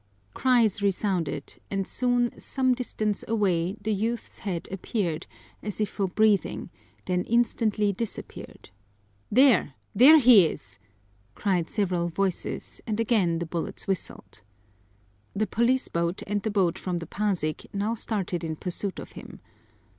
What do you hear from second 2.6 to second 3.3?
distance